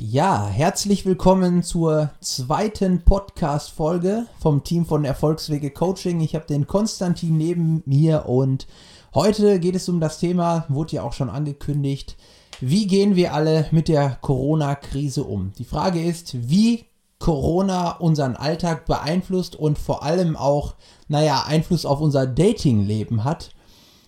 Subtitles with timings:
[0.00, 6.20] Ja, herzlich willkommen zur zweiten Podcast-Folge vom Team von Erfolgswege Coaching.
[6.20, 8.68] Ich habe den Konstantin neben mir und
[9.12, 12.16] heute geht es um das Thema, wurde ja auch schon angekündigt,
[12.60, 15.50] wie gehen wir alle mit der Corona-Krise um?
[15.58, 16.84] Die Frage ist, wie
[17.18, 20.76] Corona unseren Alltag beeinflusst und vor allem auch,
[21.08, 23.50] naja, Einfluss auf unser Dating-Leben hat.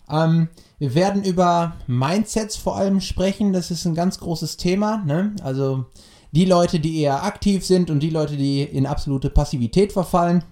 [0.09, 0.51] Ähm,
[0.81, 3.53] wir werden über Mindsets vor allem sprechen.
[3.53, 5.05] Das ist ein ganz großes Thema.
[5.05, 5.37] Ne?
[5.45, 5.85] Also
[6.33, 10.43] die Leute, die eher aktiv sind und die Leute, die in absolute Passivität verfallen.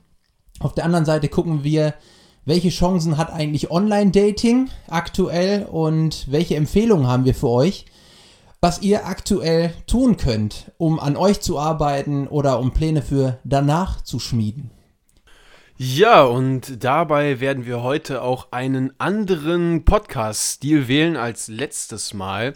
[0.60, 1.94] Auf der anderen Seite gucken wir,
[2.44, 7.86] welche Chancen hat eigentlich Online-Dating aktuell und welche Empfehlungen haben wir für euch,
[8.60, 14.02] was ihr aktuell tun könnt, um an euch zu arbeiten oder um Pläne für danach
[14.02, 14.72] zu schmieden.
[15.80, 22.54] Ja, und dabei werden wir heute auch einen anderen Podcast-Stil wählen als letztes Mal.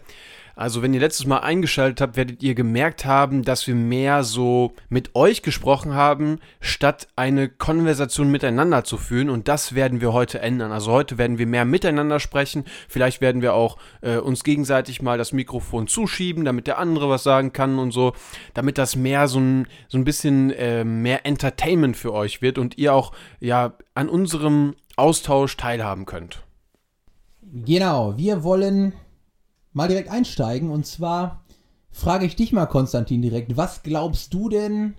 [0.55, 4.73] Also wenn ihr letztes Mal eingeschaltet habt, werdet ihr gemerkt haben, dass wir mehr so
[4.89, 9.31] mit euch gesprochen haben, statt eine Konversation miteinander zu führen.
[9.31, 10.73] Und das werden wir heute ändern.
[10.73, 12.65] Also heute werden wir mehr miteinander sprechen.
[12.89, 17.23] Vielleicht werden wir auch äh, uns gegenseitig mal das Mikrofon zuschieben, damit der andere was
[17.23, 18.13] sagen kann und so.
[18.55, 22.79] Damit das mehr so ein, so ein bisschen äh, mehr Entertainment für euch wird und
[22.79, 26.43] ihr auch ja an unserem Austausch teilhaben könnt.
[27.43, 28.95] Genau, wir wollen
[29.73, 30.71] mal direkt einsteigen.
[30.71, 31.45] Und zwar
[31.91, 33.57] frage ich dich mal, Konstantin, direkt.
[33.57, 34.95] Was glaubst du denn,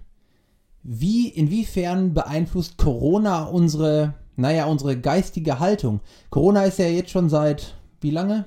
[0.83, 6.01] wie, inwiefern beeinflusst Corona unsere, naja, unsere geistige Haltung?
[6.29, 8.45] Corona ist ja jetzt schon seit, wie lange?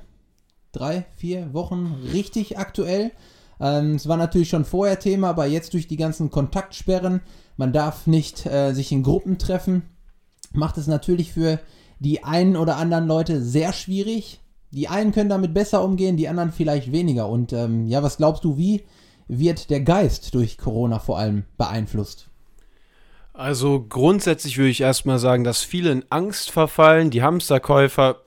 [0.73, 3.13] Drei, vier Wochen richtig aktuell.
[3.61, 7.21] Ähm, es war natürlich schon vorher Thema, aber jetzt durch die ganzen Kontaktsperren,
[7.57, 9.83] man darf nicht äh, sich in Gruppen treffen,
[10.53, 11.59] macht es natürlich für
[11.99, 14.41] die einen oder anderen Leute sehr schwierig,
[14.77, 17.29] die einen können damit besser umgehen, die anderen vielleicht weniger.
[17.29, 18.85] Und ähm, ja, was glaubst du, wie
[19.27, 22.29] wird der Geist durch Corona vor allem beeinflusst?
[23.33, 27.11] Also grundsätzlich würde ich erstmal sagen, dass viele in Angst verfallen.
[27.11, 28.21] Die Hamsterkäufer,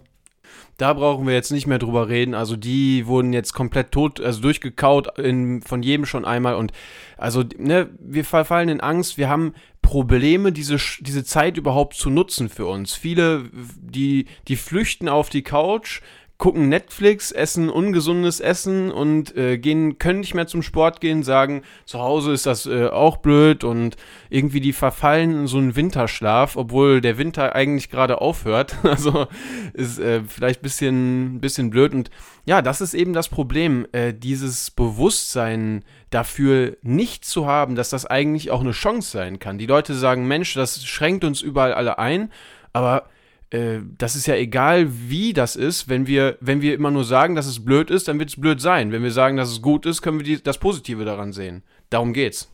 [0.78, 2.34] da brauchen wir jetzt nicht mehr drüber reden.
[2.34, 6.56] Also die wurden jetzt komplett tot, also durchgekaut in, von jedem schon einmal.
[6.56, 6.72] Und
[7.18, 9.18] also, ne, wir verfallen in Angst.
[9.18, 12.94] Wir haben Probleme, diese, diese Zeit überhaupt zu nutzen für uns.
[12.94, 16.02] Viele, die, die flüchten auf die Couch,
[16.39, 21.63] gucken Netflix, essen ungesundes Essen und äh, gehen, können nicht mehr zum Sport gehen, sagen,
[21.85, 23.97] zu Hause ist das äh, auch blöd und
[24.29, 28.75] irgendwie die verfallen in so einen Winterschlaf, obwohl der Winter eigentlich gerade aufhört.
[28.89, 29.28] Also
[29.73, 31.94] ist äh, vielleicht bisschen, bisschen blöd.
[31.94, 32.09] Und
[32.45, 38.05] ja, das ist eben das Problem, äh, dieses Bewusstsein dafür nicht zu haben, dass das
[38.05, 39.57] eigentlich auch eine Chance sein kann.
[39.57, 42.31] Die Leute sagen, Mensch, das schränkt uns überall alle ein,
[42.73, 43.09] aber
[43.51, 45.89] äh, das ist ja egal, wie das ist.
[45.89, 48.61] Wenn wir, wenn wir immer nur sagen, dass es blöd ist, dann wird es blöd
[48.61, 48.91] sein.
[48.91, 51.63] Wenn wir sagen, dass es gut ist, können wir die, das Positive daran sehen.
[51.89, 52.49] Darum geht's.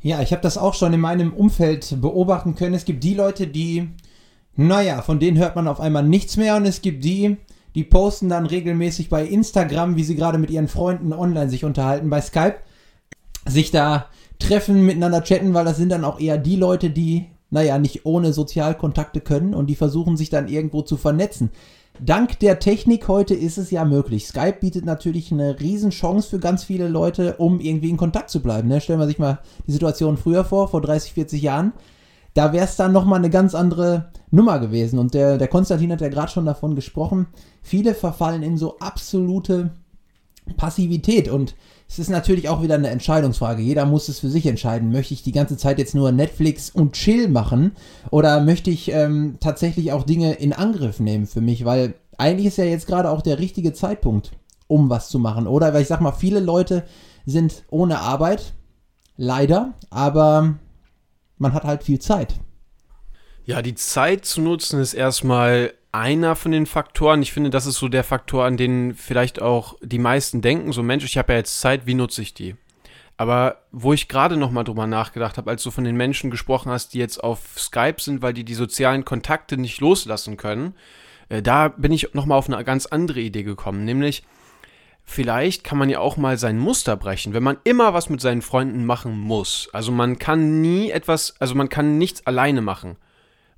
[0.00, 2.74] Ja, ich habe das auch schon in meinem Umfeld beobachten können.
[2.74, 3.88] Es gibt die Leute, die,
[4.54, 7.36] naja, von denen hört man auf einmal nichts mehr und es gibt die,
[7.74, 12.10] die posten dann regelmäßig bei Instagram, wie sie gerade mit ihren Freunden online sich unterhalten,
[12.10, 12.56] bei Skype,
[13.46, 14.06] sich da
[14.38, 18.32] treffen, miteinander chatten, weil das sind dann auch eher die Leute, die naja, nicht ohne
[18.32, 21.50] Sozialkontakte können und die versuchen sich dann irgendwo zu vernetzen.
[22.00, 24.28] Dank der Technik heute ist es ja möglich.
[24.28, 28.68] Skype bietet natürlich eine Riesenchance für ganz viele Leute, um irgendwie in Kontakt zu bleiben.
[28.68, 28.80] Ne?
[28.80, 31.72] Stellen wir sich mal die Situation früher vor, vor 30, 40 Jahren.
[32.34, 35.00] Da wäre es dann nochmal eine ganz andere Nummer gewesen.
[35.00, 37.26] Und der, der Konstantin hat ja gerade schon davon gesprochen.
[37.62, 39.70] Viele verfallen in so absolute
[40.56, 41.28] Passivität.
[41.28, 41.56] Und
[41.88, 43.62] es ist natürlich auch wieder eine Entscheidungsfrage.
[43.62, 44.92] Jeder muss es für sich entscheiden.
[44.92, 47.72] Möchte ich die ganze Zeit jetzt nur Netflix und Chill machen
[48.10, 51.64] oder möchte ich ähm, tatsächlich auch Dinge in Angriff nehmen für mich?
[51.64, 54.32] Weil eigentlich ist ja jetzt gerade auch der richtige Zeitpunkt,
[54.66, 55.46] um was zu machen.
[55.46, 56.84] Oder weil ich sag mal, viele Leute
[57.24, 58.52] sind ohne Arbeit,
[59.16, 60.58] leider, aber
[61.38, 62.34] man hat halt viel Zeit.
[63.44, 67.22] Ja, die Zeit zu nutzen ist erstmal einer von den Faktoren.
[67.22, 70.72] Ich finde, das ist so der Faktor, an den vielleicht auch die meisten denken.
[70.72, 72.54] So, Mensch, ich habe ja jetzt Zeit, wie nutze ich die?
[73.16, 76.70] Aber wo ich gerade noch mal drüber nachgedacht habe, als du von den Menschen gesprochen
[76.70, 80.74] hast, die jetzt auf Skype sind, weil die die sozialen Kontakte nicht loslassen können,
[81.28, 84.22] äh, da bin ich noch mal auf eine ganz andere Idee gekommen, nämlich
[85.04, 88.42] vielleicht kann man ja auch mal sein Muster brechen, wenn man immer was mit seinen
[88.42, 89.68] Freunden machen muss.
[89.72, 92.98] Also man kann nie etwas, also man kann nichts alleine machen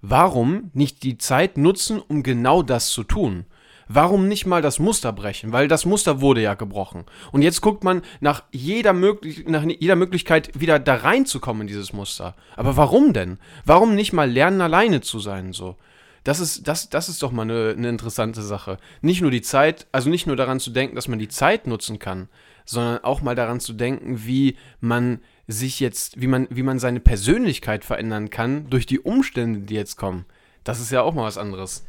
[0.02, 3.47] warum nicht die Zeit nutzen, um genau das zu tun?
[3.93, 5.52] Warum nicht mal das Muster brechen?
[5.52, 7.06] Weil das Muster wurde ja gebrochen.
[7.32, 11.93] Und jetzt guckt man nach jeder, möglich nach jeder Möglichkeit wieder da reinzukommen in dieses
[11.93, 12.37] Muster.
[12.55, 13.38] Aber warum denn?
[13.64, 15.76] Warum nicht mal lernen, alleine zu sein, so?
[16.23, 18.76] Das ist, das, das ist doch mal eine, eine interessante Sache.
[19.00, 21.99] Nicht nur die Zeit, also nicht nur daran zu denken, dass man die Zeit nutzen
[21.99, 22.29] kann,
[22.64, 25.20] sondern auch mal daran zu denken, wie man
[25.50, 29.97] sich jetzt, wie man, wie man seine Persönlichkeit verändern kann durch die Umstände, die jetzt
[29.97, 30.25] kommen.
[30.64, 31.85] Das ist ja auch mal was anderes.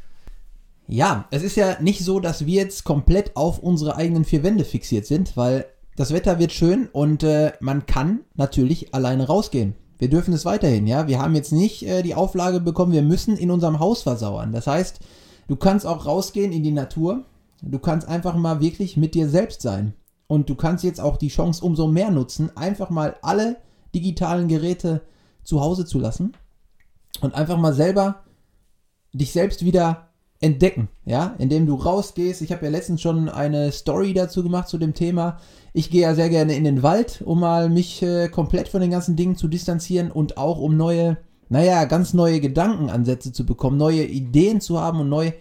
[0.87, 4.65] Ja, es ist ja nicht so, dass wir jetzt komplett auf unsere eigenen vier Wände
[4.65, 5.65] fixiert sind, weil
[5.95, 9.75] das Wetter wird schön und äh, man kann natürlich alleine rausgehen.
[9.99, 11.07] Wir dürfen es weiterhin, ja.
[11.07, 14.51] Wir haben jetzt nicht äh, die Auflage bekommen, wir müssen in unserem Haus versauern.
[14.51, 14.99] Das heißt,
[15.47, 17.25] du kannst auch rausgehen in die Natur.
[17.61, 19.93] Du kannst einfach mal wirklich mit dir selbst sein.
[20.31, 23.57] Und du kannst jetzt auch die Chance umso mehr nutzen, einfach mal alle
[23.93, 25.01] digitalen Geräte
[25.43, 26.31] zu Hause zu lassen
[27.19, 28.21] und einfach mal selber
[29.11, 30.07] dich selbst wieder
[30.39, 32.41] entdecken, ja, indem du rausgehst.
[32.41, 35.37] Ich habe ja letztens schon eine Story dazu gemacht zu dem Thema.
[35.73, 38.91] Ich gehe ja sehr gerne in den Wald, um mal mich äh, komplett von den
[38.91, 41.17] ganzen Dingen zu distanzieren und auch um neue,
[41.49, 45.33] naja, ganz neue Gedankenansätze zu bekommen, neue Ideen zu haben und neu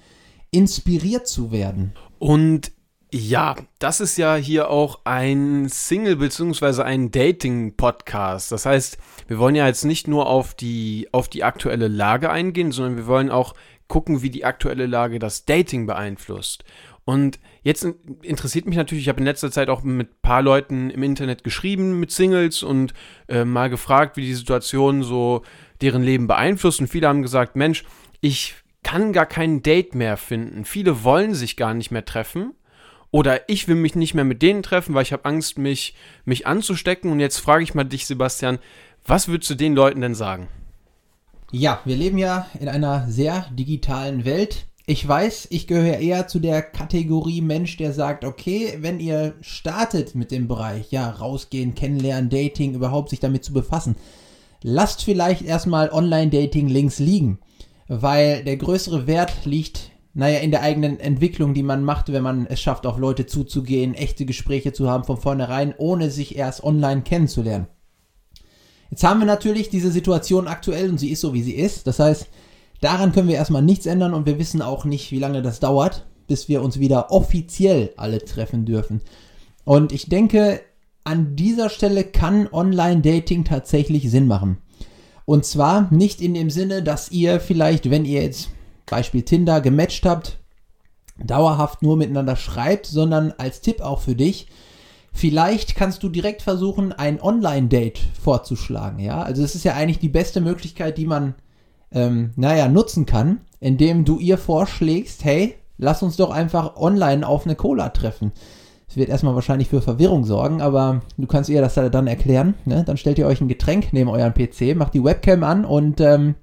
[0.50, 1.92] inspiriert zu werden.
[2.18, 2.72] Und
[3.12, 6.82] ja, das ist ja hier auch ein Single- bzw.
[6.82, 8.52] ein Dating-Podcast.
[8.52, 12.72] Das heißt, wir wollen ja jetzt nicht nur auf die, auf die aktuelle Lage eingehen,
[12.72, 13.54] sondern wir wollen auch
[13.88, 16.64] gucken, wie die aktuelle Lage das Dating beeinflusst.
[17.04, 17.84] Und jetzt
[18.22, 21.42] interessiert mich natürlich, ich habe in letzter Zeit auch mit ein paar Leuten im Internet
[21.42, 22.94] geschrieben, mit Singles und
[23.28, 25.42] äh, mal gefragt, wie die Situation so
[25.80, 26.80] deren Leben beeinflusst.
[26.80, 27.84] Und viele haben gesagt, Mensch,
[28.20, 28.54] ich
[28.84, 30.64] kann gar kein Date mehr finden.
[30.64, 32.52] Viele wollen sich gar nicht mehr treffen
[33.10, 36.46] oder ich will mich nicht mehr mit denen treffen, weil ich habe Angst, mich, mich
[36.46, 37.10] anzustecken.
[37.10, 38.58] Und jetzt frage ich mal dich, Sebastian,
[39.04, 40.48] was würdest du den Leuten denn sagen?
[41.52, 44.66] Ja, wir leben ja in einer sehr digitalen Welt.
[44.86, 50.14] Ich weiß, ich gehöre eher zu der Kategorie Mensch, der sagt, okay, wenn ihr startet
[50.14, 53.96] mit dem Bereich, ja, rausgehen, kennenlernen, Dating, überhaupt sich damit zu befassen,
[54.62, 57.38] lasst vielleicht erstmal Online-Dating links liegen,
[57.88, 62.46] weil der größere Wert liegt naja, in der eigenen Entwicklung, die man macht, wenn man
[62.46, 67.02] es schafft, auf Leute zuzugehen, echte Gespräche zu haben von vornherein, ohne sich erst online
[67.02, 67.68] kennenzulernen.
[68.90, 71.86] Jetzt haben wir natürlich diese Situation aktuell und sie ist so, wie sie ist.
[71.86, 72.26] Das heißt,
[72.80, 76.06] daran können wir erstmal nichts ändern und wir wissen auch nicht, wie lange das dauert,
[76.26, 79.00] bis wir uns wieder offiziell alle treffen dürfen.
[79.64, 80.60] Und ich denke,
[81.04, 84.58] an dieser Stelle kann Online-Dating tatsächlich Sinn machen.
[85.24, 88.50] Und zwar nicht in dem Sinne, dass ihr vielleicht, wenn ihr jetzt
[88.86, 90.38] Beispiel Tinder, gematcht habt,
[91.22, 94.48] dauerhaft nur miteinander schreibt, sondern als Tipp auch für dich,
[95.12, 99.00] vielleicht kannst du direkt versuchen, ein Online-Date vorzuschlagen.
[99.00, 101.34] Ja, also es ist ja eigentlich die beste Möglichkeit, die man,
[101.92, 107.44] ähm, naja, nutzen kann, indem du ihr vorschlägst, hey, lass uns doch einfach online auf
[107.44, 108.32] eine Cola treffen.
[108.88, 112.54] Es wird erstmal wahrscheinlich für Verwirrung sorgen, aber du kannst ihr das dann erklären.
[112.64, 112.82] Ne?
[112.84, 116.34] Dann stellt ihr euch ein Getränk neben euren PC, macht die Webcam an und ähm,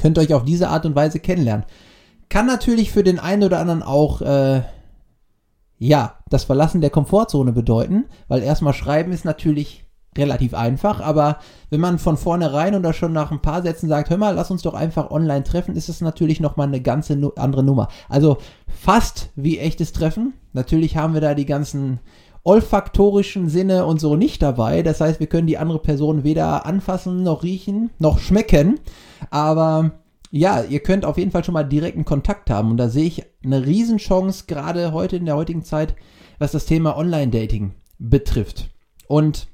[0.00, 1.66] Könnt euch auf diese Art und Weise kennenlernen.
[2.28, 4.62] Kann natürlich für den einen oder anderen auch, äh,
[5.78, 9.84] ja, das Verlassen der Komfortzone bedeuten, weil erstmal schreiben ist natürlich
[10.16, 11.38] relativ einfach, aber
[11.70, 14.62] wenn man von vornherein oder schon nach ein paar Sätzen sagt, hör mal, lass uns
[14.62, 17.88] doch einfach online treffen, ist es natürlich nochmal eine ganz andere Nummer.
[18.08, 20.34] Also fast wie echtes Treffen.
[20.52, 22.00] Natürlich haben wir da die ganzen
[22.48, 24.82] olfaktorischen Sinne und so nicht dabei.
[24.82, 28.80] Das heißt, wir können die andere Person weder anfassen, noch riechen, noch schmecken.
[29.28, 29.92] Aber
[30.30, 32.70] ja, ihr könnt auf jeden Fall schon mal direkten Kontakt haben.
[32.70, 35.94] Und da sehe ich eine Riesenchance, gerade heute in der heutigen Zeit,
[36.38, 38.70] was das Thema Online-Dating betrifft.
[39.08, 39.48] Und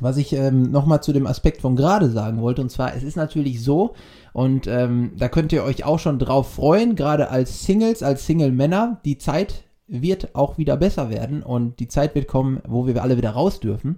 [0.00, 3.16] was ich ähm, nochmal zu dem Aspekt von gerade sagen wollte, und zwar, es ist
[3.16, 3.94] natürlich so,
[4.32, 9.00] und ähm, da könnt ihr euch auch schon drauf freuen, gerade als Singles, als Single-Männer,
[9.04, 13.16] die Zeit wird auch wieder besser werden und die Zeit wird kommen, wo wir alle
[13.16, 13.96] wieder raus dürfen.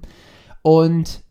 [0.62, 1.23] Und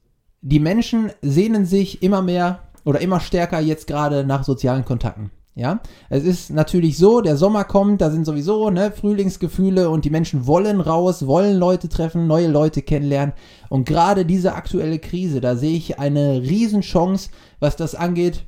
[0.41, 5.31] die Menschen sehnen sich immer mehr oder immer stärker jetzt gerade nach sozialen Kontakten.
[5.55, 10.09] Ja, es ist natürlich so, der Sommer kommt, da sind sowieso ne, Frühlingsgefühle und die
[10.09, 13.33] Menschen wollen raus, wollen Leute treffen, neue Leute kennenlernen.
[13.67, 18.45] Und gerade diese aktuelle Krise, da sehe ich eine Riesenchance, was das angeht,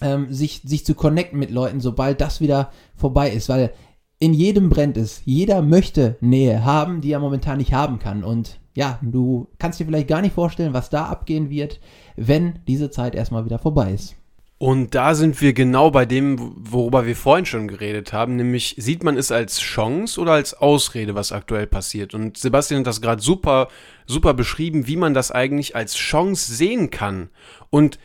[0.00, 3.50] ähm, sich, sich zu connecten mit Leuten, sobald das wieder vorbei ist.
[3.50, 3.74] Weil
[4.20, 5.22] in jedem brennt es.
[5.24, 8.22] Jeder möchte Nähe haben, die er momentan nicht haben kann.
[8.22, 11.80] Und ja, du kannst dir vielleicht gar nicht vorstellen, was da abgehen wird,
[12.16, 14.14] wenn diese Zeit erstmal wieder vorbei ist.
[14.58, 19.02] Und da sind wir genau bei dem, worüber wir vorhin schon geredet haben, nämlich sieht
[19.02, 22.12] man es als Chance oder als Ausrede, was aktuell passiert.
[22.12, 23.68] Und Sebastian hat das gerade super,
[24.04, 27.30] super beschrieben, wie man das eigentlich als Chance sehen kann.
[27.70, 27.98] Und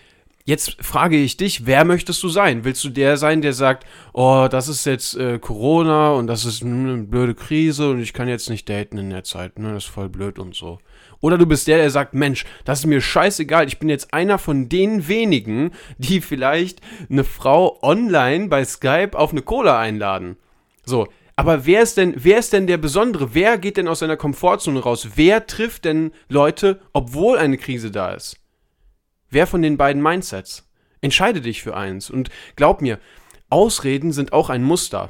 [0.48, 2.66] Jetzt frage ich dich, wer möchtest du sein?
[2.66, 3.84] Willst du der sein, der sagt,
[4.14, 8.28] oh, das ist jetzt äh, Corona und das ist eine blöde Krise und ich kann
[8.28, 9.74] jetzt nicht daten in der Zeit, ne?
[9.74, 10.78] Das ist voll blöd und so.
[11.20, 14.38] Oder du bist der, der sagt, Mensch, das ist mir scheißegal, ich bin jetzt einer
[14.38, 20.38] von den wenigen, die vielleicht eine Frau online bei Skype auf eine Cola einladen.
[20.86, 23.34] So, Aber wer ist denn, wer ist denn der Besondere?
[23.34, 25.10] Wer geht denn aus seiner Komfortzone raus?
[25.16, 28.38] Wer trifft denn Leute, obwohl eine Krise da ist?
[29.36, 30.66] Wer von den beiden Mindsets?
[31.02, 32.10] Entscheide dich für eins.
[32.10, 33.00] Und glaub mir,
[33.50, 35.10] Ausreden sind auch ein Muster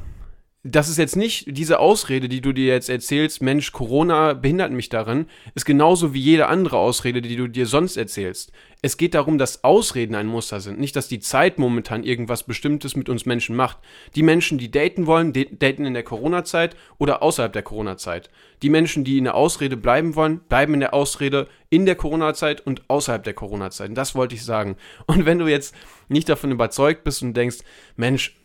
[0.68, 4.90] das ist jetzt nicht diese Ausrede, die du dir jetzt erzählst, Mensch, Corona behindert mich
[4.90, 8.52] daran, ist genauso wie jede andere Ausrede, die du dir sonst erzählst.
[8.86, 12.96] Es geht darum, dass Ausreden ein Muster sind, nicht, dass die Zeit momentan irgendwas Bestimmtes
[12.96, 13.80] mit uns Menschen macht.
[14.14, 18.30] Die Menschen, die daten wollen, daten in der Corona-Zeit oder außerhalb der Corona-Zeit.
[18.62, 22.62] Die Menschen, die in der Ausrede bleiben wollen, bleiben in der Ausrede in der Corona-Zeit
[22.62, 23.90] und außerhalb der Corona-Zeit.
[23.98, 24.76] Das wollte ich sagen.
[25.08, 25.74] Und wenn du jetzt
[26.08, 27.62] nicht davon überzeugt bist und denkst,
[27.96, 28.38] Mensch,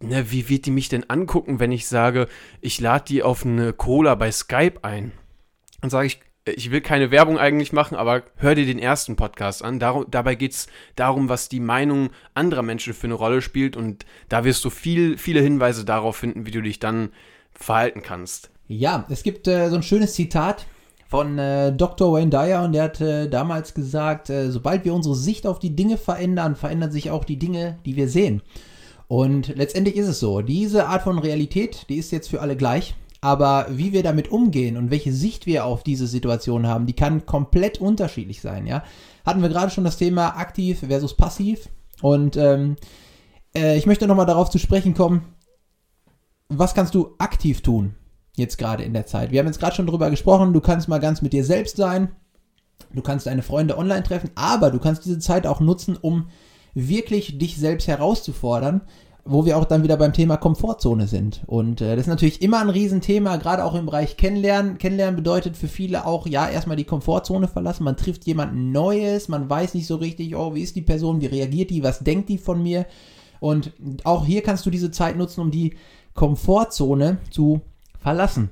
[0.00, 2.28] ne, wie wird die mich denn angucken, wenn ich sage,
[2.62, 5.12] ich lade die auf eine Cola bei Skype ein?
[5.82, 9.64] Dann sage ich, ich will keine Werbung eigentlich machen, aber hör dir den ersten Podcast
[9.64, 9.80] an.
[9.80, 14.06] Dar dabei geht es darum, was die Meinung anderer Menschen für eine Rolle spielt und
[14.28, 17.10] da wirst du viel, viele Hinweise darauf finden, wie du dich dann
[17.52, 18.50] verhalten kannst.
[18.68, 20.66] Ja, es gibt äh, so ein schönes Zitat
[21.08, 22.12] von äh, Dr.
[22.12, 25.74] Wayne Dyer und der hat äh, damals gesagt, äh, sobald wir unsere Sicht auf die
[25.74, 28.42] Dinge verändern, verändern sich auch die Dinge, die wir sehen.
[29.08, 32.94] Und letztendlich ist es so, diese Art von Realität, die ist jetzt für alle gleich.
[33.26, 37.26] Aber wie wir damit umgehen und welche Sicht wir auf diese Situation haben, die kann
[37.26, 38.84] komplett unterschiedlich sein, ja.
[39.24, 41.68] Hatten wir gerade schon das Thema aktiv versus passiv.
[42.02, 42.76] Und ähm,
[43.52, 45.22] äh, ich möchte nochmal darauf zu sprechen kommen,
[46.48, 47.96] was kannst du aktiv tun,
[48.36, 49.32] jetzt gerade in der Zeit?
[49.32, 52.12] Wir haben jetzt gerade schon drüber gesprochen, du kannst mal ganz mit dir selbst sein,
[52.92, 56.28] du kannst deine Freunde online treffen, aber du kannst diese Zeit auch nutzen, um
[56.74, 58.82] wirklich dich selbst herauszufordern,
[59.26, 61.42] wo wir auch dann wieder beim Thema Komfortzone sind.
[61.46, 64.78] Und äh, das ist natürlich immer ein Riesenthema, gerade auch im Bereich Kennenlernen.
[64.78, 67.84] Kennenlernen bedeutet für viele auch, ja, erstmal die Komfortzone verlassen.
[67.84, 71.26] Man trifft jemanden Neues, man weiß nicht so richtig, oh, wie ist die Person, wie
[71.26, 72.86] reagiert die, was denkt die von mir.
[73.40, 73.72] Und
[74.04, 75.76] auch hier kannst du diese Zeit nutzen, um die
[76.14, 77.60] Komfortzone zu
[77.98, 78.50] verlassen.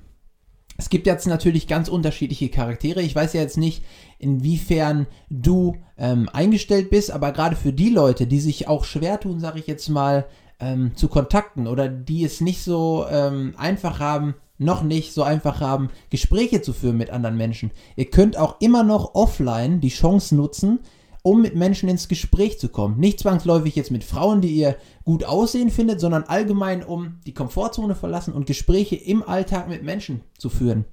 [0.76, 3.00] Es gibt jetzt natürlich ganz unterschiedliche Charaktere.
[3.00, 3.84] Ich weiß ja jetzt nicht,
[4.18, 9.38] inwiefern du ähm, eingestellt bist, aber gerade für die Leute, die sich auch schwer tun,
[9.38, 10.26] sage ich jetzt mal,
[10.60, 15.60] ähm, zu kontakten oder die es nicht so ähm, einfach haben, noch nicht so einfach
[15.60, 17.70] haben, Gespräche zu führen mit anderen Menschen.
[17.96, 20.80] Ihr könnt auch immer noch offline die Chance nutzen,
[21.22, 22.98] um mit Menschen ins Gespräch zu kommen.
[23.00, 27.94] Nicht zwangsläufig jetzt mit Frauen, die ihr gut aussehen findet, sondern allgemein, um die Komfortzone
[27.94, 30.84] verlassen und Gespräche im Alltag mit Menschen zu führen.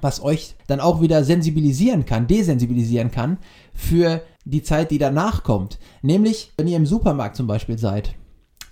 [0.00, 3.38] Was euch dann auch wieder sensibilisieren kann, desensibilisieren kann
[3.74, 5.78] für die Zeit, die danach kommt.
[6.00, 8.14] Nämlich, wenn ihr im Supermarkt zum Beispiel seid.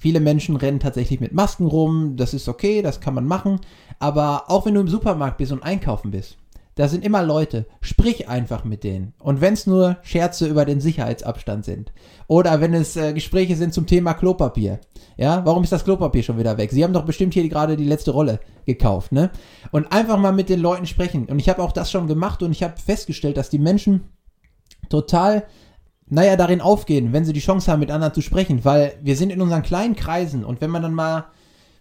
[0.04, 3.62] Viele Menschen rennen tatsächlich mit Masken rum, das ist okay, das kann man machen.
[3.98, 6.36] Aber auch wenn du im Supermarkt bist und einkaufen bist,
[6.74, 7.64] da sind immer Leute.
[7.80, 9.14] Sprich einfach mit denen.
[9.18, 11.94] Und wenn es nur Scherze über den Sicherheitsabstand sind.
[12.26, 14.78] Oder wenn es äh, Gespräche sind zum Thema Klopapier.
[15.16, 16.70] Ja, warum ist das Klopapier schon wieder weg?
[16.70, 19.30] Sie haben doch bestimmt hier gerade die letzte Rolle gekauft, ne?
[19.72, 21.24] Und einfach mal mit den Leuten sprechen.
[21.30, 24.10] Und ich habe auch das schon gemacht und ich habe festgestellt, dass die Menschen
[24.90, 25.44] total,
[26.06, 28.64] naja, darin aufgehen, wenn sie die Chance haben, mit anderen zu sprechen.
[28.64, 31.26] Weil wir sind in unseren kleinen Kreisen und wenn man dann mal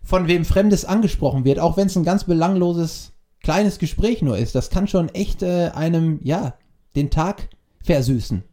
[0.03, 4.55] von wem Fremdes angesprochen wird, auch wenn es ein ganz belangloses kleines Gespräch nur ist,
[4.55, 6.55] das kann schon echt äh, einem, ja,
[6.95, 7.49] den Tag
[7.83, 8.43] versüßen.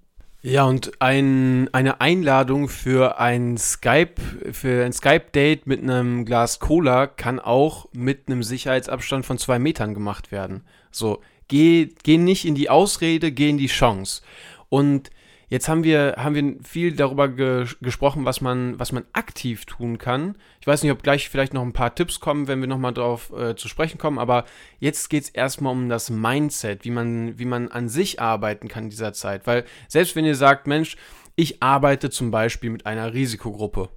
[0.42, 4.14] Ja, und ein, eine Einladung für ein Skype,
[4.52, 9.92] für ein Skype-Date mit einem Glas Cola kann auch mit einem Sicherheitsabstand von zwei Metern
[9.92, 10.64] gemacht werden.
[10.90, 14.22] So, geh, geh nicht in die Ausrede, geh in die Chance.
[14.70, 15.10] Und
[15.50, 19.98] Jetzt haben wir, haben wir viel darüber ge gesprochen, was man, was man aktiv tun
[19.98, 20.36] kann.
[20.60, 23.32] Ich weiß nicht, ob gleich vielleicht noch ein paar Tipps kommen, wenn wir nochmal darauf
[23.32, 24.44] äh, zu sprechen kommen, aber
[24.78, 28.84] jetzt geht es erstmal um das Mindset, wie man, wie man an sich arbeiten kann
[28.84, 29.48] in dieser Zeit.
[29.48, 30.96] Weil selbst wenn ihr sagt, Mensch,
[31.34, 33.88] ich arbeite zum Beispiel mit einer Risikogruppe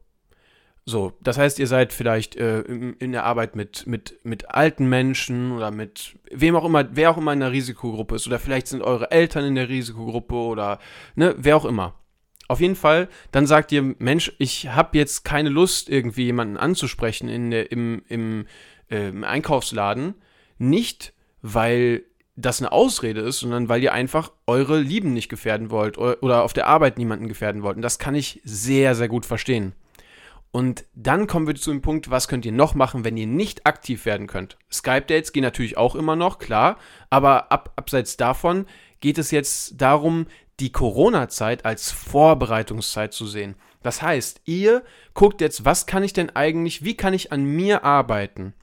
[0.85, 4.87] so, das heißt, ihr seid vielleicht äh, in, in, der Arbeit mit, mit, mit alten
[4.89, 8.27] Menschen oder mit wem auch immer, wer auch immer in der Risikogruppe ist.
[8.27, 10.79] Oder vielleicht sind eure Eltern in der Risikogruppe oder
[11.15, 11.95] ne, wer auch immer.
[12.49, 17.29] Auf jeden Fall, dann sagt ihr, Mensch, ich habe jetzt keine Lust, irgendwie jemanden anzusprechen
[17.29, 18.45] in der, im, im,
[18.91, 20.15] äh, im Einkaufsladen.
[20.57, 22.03] Nicht, weil
[22.35, 26.51] das eine Ausrede ist, sondern weil ihr einfach eure Lieben nicht gefährden wollt oder auf
[26.51, 27.77] der Arbeit niemanden gefährden wollt.
[27.77, 29.73] Und das kann ich sehr, sehr gut verstehen.
[30.53, 33.65] Und dann kommen wir zu dem Punkt, was könnt ihr noch machen, wenn ihr nicht
[33.65, 34.59] aktiv werden könnt?
[34.71, 36.77] Skype-Dates gehen natürlich auch immer noch, klar,
[37.09, 38.67] aber ab, abseits davon
[38.99, 40.27] geht es jetzt darum,
[40.59, 43.55] die Corona-Zeit als Vorbereitungszeit zu sehen.
[43.81, 44.83] Das heißt, ihr
[45.15, 48.53] guckt jetzt, was kann ich denn eigentlich, wie kann ich an mir arbeiten,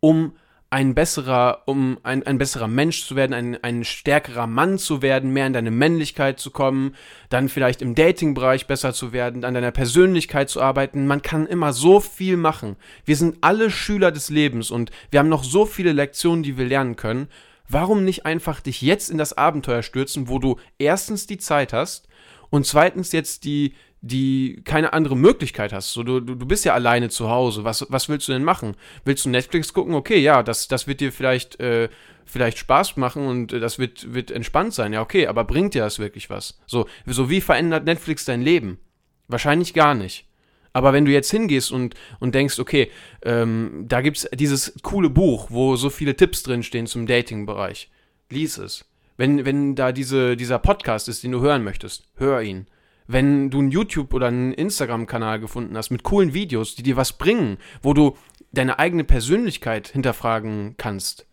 [0.00, 0.36] um
[0.70, 5.32] ein besserer, um ein, ein besserer Mensch zu werden, ein, ein stärkerer Mann zu werden,
[5.32, 6.94] mehr in deine Männlichkeit zu kommen,
[7.30, 11.06] dann vielleicht im Datingbereich besser zu werden, an deiner Persönlichkeit zu arbeiten.
[11.06, 12.76] Man kann immer so viel machen.
[13.06, 16.66] Wir sind alle Schüler des Lebens und wir haben noch so viele Lektionen, die wir
[16.66, 17.28] lernen können.
[17.66, 22.08] Warum nicht einfach dich jetzt in das Abenteuer stürzen, wo du erstens die Zeit hast
[22.50, 25.92] und zweitens jetzt die, die keine andere Möglichkeit hast.
[25.92, 27.64] So, du, du bist ja alleine zu Hause.
[27.64, 28.76] Was, was willst du denn machen?
[29.04, 29.94] Willst du Netflix gucken?
[29.94, 31.88] Okay, ja, das, das wird dir vielleicht, äh,
[32.24, 34.92] vielleicht Spaß machen und äh, das wird, wird entspannt sein.
[34.92, 36.60] Ja, okay, aber bringt dir das wirklich was?
[36.66, 38.78] So, so, wie verändert Netflix dein Leben?
[39.26, 40.26] Wahrscheinlich gar nicht.
[40.72, 42.90] Aber wenn du jetzt hingehst und, und denkst, okay,
[43.22, 47.90] ähm, da gibt es dieses coole Buch, wo so viele Tipps drinstehen zum Dating-Bereich,
[48.30, 48.84] lies es.
[49.16, 52.68] Wenn, wenn da diese, dieser Podcast ist, den du hören möchtest, hör ihn
[53.08, 57.14] wenn du einen YouTube- oder einen Instagram-Kanal gefunden hast mit coolen Videos, die dir was
[57.14, 58.16] bringen, wo du
[58.52, 61.26] deine eigene Persönlichkeit hinterfragen kannst,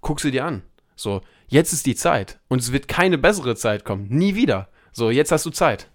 [0.00, 0.62] guck sie dir an.
[0.96, 4.68] So, jetzt ist die Zeit und es wird keine bessere Zeit kommen, nie wieder.
[4.92, 5.88] So, jetzt hast du Zeit.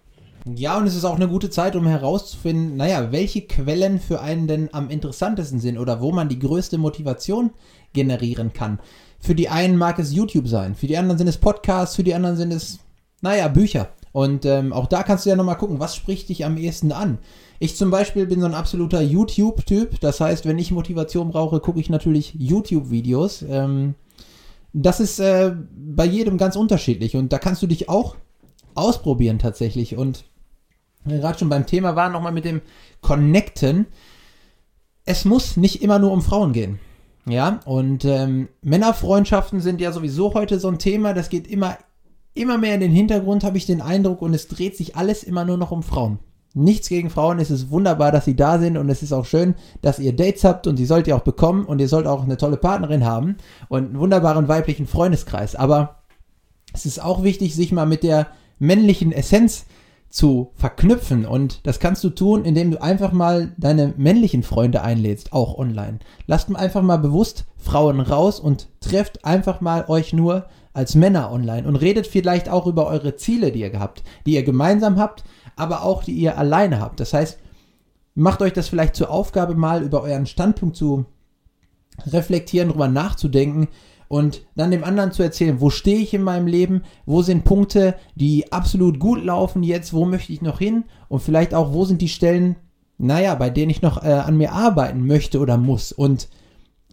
[0.47, 4.47] Ja, und es ist auch eine gute Zeit, um herauszufinden, naja, welche Quellen für einen
[4.47, 7.51] denn am interessantesten sind oder wo man die größte Motivation
[7.93, 8.79] generieren kann.
[9.19, 12.13] Für die einen mag es YouTube sein, für die anderen sind es Podcasts, für die
[12.13, 12.79] anderen sind es,
[13.21, 13.89] naja, Bücher.
[14.15, 17.17] Und ähm, auch da kannst du ja nochmal gucken, was spricht dich am ehesten an.
[17.59, 19.99] Ich zum Beispiel bin so ein absoluter YouTube-Typ.
[19.99, 23.41] Das heißt, wenn ich Motivation brauche, gucke ich natürlich YouTube-Videos.
[23.41, 23.95] Ähm,
[24.71, 28.15] das ist äh, bei jedem ganz unterschiedlich und da kannst du dich auch
[28.73, 29.97] ausprobieren tatsächlich.
[29.97, 30.23] Und
[31.03, 32.61] gerade schon beim Thema war nochmal mit dem
[33.01, 33.85] Connecten.
[35.03, 36.79] Es muss nicht immer nur um Frauen gehen.
[37.27, 41.13] Ja, und ähm, Männerfreundschaften sind ja sowieso heute so ein Thema.
[41.13, 41.77] Das geht immer
[42.35, 45.45] immer mehr in den Hintergrund, habe ich den Eindruck, und es dreht sich alles immer
[45.45, 46.19] nur noch um Frauen.
[46.53, 49.55] Nichts gegen Frauen, es ist wunderbar, dass sie da sind und es ist auch schön,
[49.81, 52.37] dass ihr Dates habt und die sollt ihr auch bekommen und ihr sollt auch eine
[52.37, 53.35] tolle Partnerin haben
[53.67, 55.55] und einen wunderbaren weiblichen Freundeskreis.
[55.55, 56.03] Aber
[56.73, 58.27] es ist auch wichtig, sich mal mit der
[58.57, 59.65] männlichen Essenz
[60.09, 65.33] zu verknüpfen und das kannst du tun, indem du einfach mal deine männlichen Freunde einlädst,
[65.33, 65.99] auch online.
[66.25, 71.67] Lasst einfach mal bewusst Frauen raus und trefft einfach mal euch nur als Männer online
[71.67, 75.23] und redet vielleicht auch über eure Ziele, die ihr gehabt, die ihr gemeinsam habt,
[75.55, 76.99] aber auch die ihr alleine habt.
[76.99, 77.39] Das heißt,
[78.13, 81.05] macht euch das vielleicht zur Aufgabe, mal über euren Standpunkt zu
[82.07, 83.69] reflektieren, darüber nachzudenken
[84.07, 87.95] und dann dem anderen zu erzählen, wo stehe ich in meinem Leben, wo sind Punkte,
[88.15, 92.01] die absolut gut laufen jetzt, wo möchte ich noch hin und vielleicht auch, wo sind
[92.01, 92.57] die Stellen,
[92.97, 96.27] naja, bei denen ich noch äh, an mir arbeiten möchte oder muss und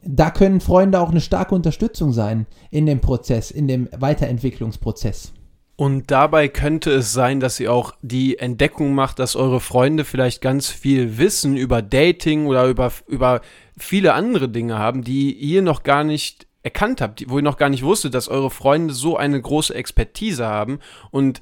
[0.05, 5.33] da können Freunde auch eine starke Unterstützung sein in dem Prozess, in dem Weiterentwicklungsprozess.
[5.77, 10.41] Und dabei könnte es sein, dass ihr auch die Entdeckung macht, dass eure Freunde vielleicht
[10.41, 13.41] ganz viel Wissen über Dating oder über, über
[13.77, 17.71] viele andere Dinge haben, die ihr noch gar nicht erkannt habt, wo ihr noch gar
[17.71, 20.79] nicht wusstet, dass eure Freunde so eine große Expertise haben
[21.11, 21.41] und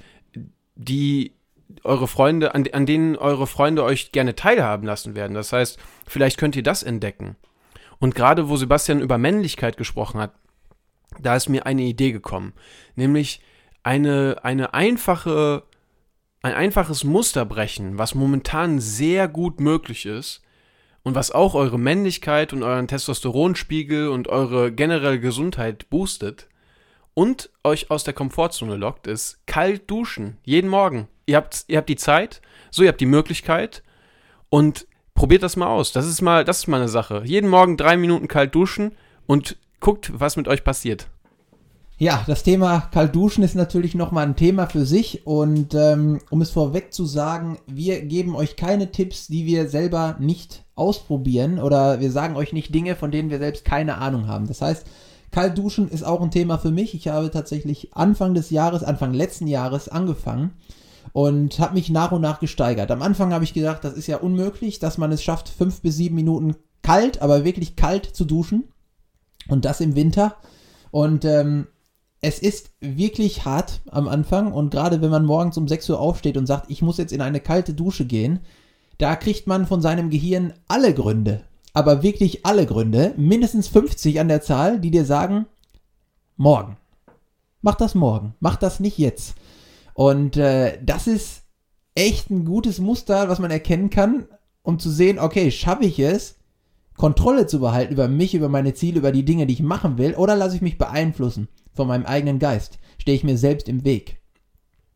[0.75, 1.33] die
[1.85, 5.35] eure Freunde, an, an denen eure Freunde euch gerne teilhaben lassen werden.
[5.35, 7.37] Das heißt, vielleicht könnt ihr das entdecken.
[8.01, 10.33] Und gerade wo Sebastian über Männlichkeit gesprochen hat,
[11.21, 12.55] da ist mir eine Idee gekommen,
[12.97, 13.41] nämlich
[13.83, 15.65] eine, eine einfache,
[16.43, 20.43] ein einfaches Muster brechen, was momentan sehr gut möglich ist
[21.03, 26.49] und was auch eure Männlichkeit und euren Testosteronspiegel und eure generelle Gesundheit boostet
[27.15, 30.39] und euch aus der Komfortzone lockt, ist kalt duschen.
[30.45, 31.09] Jeden Morgen.
[31.27, 33.83] Ihr habt, ihr habt die Zeit, so ihr habt die Möglichkeit
[34.49, 34.87] und
[35.21, 35.93] probiert das mal aus.
[35.93, 37.21] Das ist mal, das ist mal eine Sache.
[37.27, 38.93] Jeden Morgen drei Minuten kalt duschen
[39.27, 41.09] und guckt, was mit euch passiert.
[41.99, 46.41] Ja, das Thema kalt duschen ist natürlich nochmal ein Thema für sich und ähm, um
[46.41, 52.01] es vorweg zu sagen, wir geben euch keine Tipps, die wir selber nicht ausprobieren oder
[52.01, 54.49] wir sagen euch nicht Dinge, von denen wir selbst keine Ahnung haben.
[54.49, 54.87] Das heißt,
[55.33, 56.95] kalt duschen ist auch ein Thema für mich.
[56.95, 60.53] Ich habe tatsächlich Anfang des Jahres, Anfang letzten Jahres angefangen
[61.13, 62.91] und habe mich nach und nach gesteigert.
[62.91, 65.97] Am Anfang habe ich gedacht, das ist ja unmöglich, dass man es schafft, fünf bis
[65.97, 68.65] sieben Minuten kalt, aber wirklich kalt zu duschen.
[69.49, 70.37] Und das im Winter.
[70.91, 71.67] Und ähm,
[72.21, 74.53] es ist wirklich hart am Anfang.
[74.53, 77.23] Und gerade wenn man morgens um 6 Uhr aufsteht und sagt, ich muss jetzt in
[77.23, 78.41] eine kalte Dusche gehen,
[78.99, 81.43] da kriegt man von seinem Gehirn alle Gründe.
[81.73, 85.47] Aber wirklich alle Gründe, mindestens 50 an der Zahl, die dir sagen,
[86.37, 86.77] morgen.
[87.63, 88.35] Mach das morgen.
[88.41, 89.35] Mach das nicht jetzt.
[90.01, 91.43] Und äh, das ist
[91.95, 94.25] echt ein gutes Muster, was man erkennen kann,
[94.63, 96.39] um zu sehen, okay, schaffe ich es,
[96.97, 100.15] Kontrolle zu behalten über mich, über meine Ziele, über die Dinge, die ich machen will,
[100.15, 102.79] oder lasse ich mich beeinflussen von meinem eigenen Geist?
[102.97, 104.23] Stehe ich mir selbst im Weg?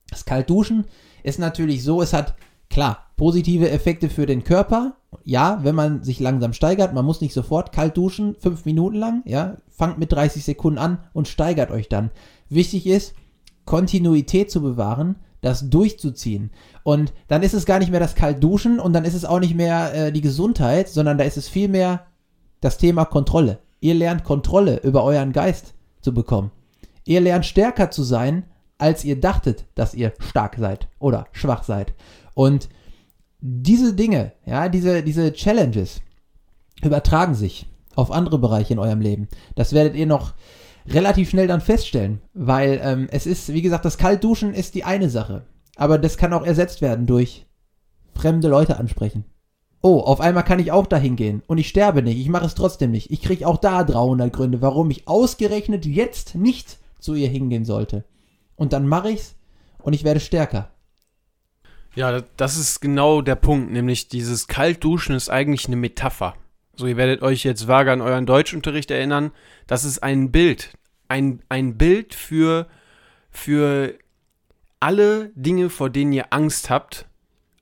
[0.08, 0.86] Das Kaltduschen
[1.22, 2.34] ist natürlich so, es hat
[2.70, 7.34] klar positive Effekte für den Körper Ja, wenn man sich langsam steigert, man muss nicht
[7.34, 11.90] sofort kalt duschen, fünf Minuten lang, ja, fangt mit 30 Sekunden an und steigert euch
[11.90, 12.10] dann.
[12.48, 13.14] Wichtig ist,
[13.64, 16.50] Kontinuität zu bewahren, das durchzuziehen.
[16.82, 19.54] Und dann ist es gar nicht mehr das Kaltduschen und dann ist es auch nicht
[19.54, 22.06] mehr äh, die Gesundheit, sondern da ist es vielmehr
[22.60, 23.58] das Thema Kontrolle.
[23.80, 26.50] Ihr lernt Kontrolle über euren Geist zu bekommen.
[27.04, 28.44] Ihr lernt stärker zu sein,
[28.78, 31.92] als ihr dachtet, dass ihr stark seid oder schwach seid.
[32.32, 32.68] Und
[33.40, 36.00] diese Dinge, ja, diese, diese Challenges
[36.82, 39.28] übertragen sich auf andere Bereiche in eurem Leben.
[39.54, 40.32] Das werdet ihr noch
[40.86, 45.08] relativ schnell dann feststellen, weil ähm, es ist, wie gesagt, das Kaltduschen ist die eine
[45.08, 47.46] Sache, aber das kann auch ersetzt werden durch
[48.14, 49.24] fremde Leute ansprechen.
[49.82, 52.54] Oh, auf einmal kann ich auch dahin gehen und ich sterbe nicht, ich mache es
[52.54, 53.10] trotzdem nicht.
[53.10, 58.04] Ich kriege auch da 300 Gründe, warum ich ausgerechnet jetzt nicht zu ihr hingehen sollte.
[58.56, 59.34] Und dann mache ich's
[59.78, 60.70] und ich werde stärker.
[61.94, 66.34] Ja, das ist genau der Punkt, nämlich dieses Kaltduschen ist eigentlich eine Metapher.
[66.76, 69.30] So, ihr werdet euch jetzt vage an euren Deutschunterricht erinnern.
[69.66, 70.72] Das ist ein Bild.
[71.06, 72.66] Ein, ein Bild für,
[73.30, 73.94] für
[74.80, 77.06] alle Dinge, vor denen ihr Angst habt,